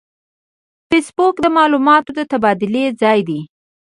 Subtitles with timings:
[0.87, 3.39] فېسبوک د معلوماتو د تبادلې ځای دی